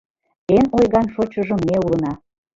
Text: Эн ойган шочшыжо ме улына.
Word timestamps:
Эн 0.55 0.65
ойган 0.77 1.07
шочшыжо 1.13 1.55
ме 1.67 1.75
улына. 1.85 2.11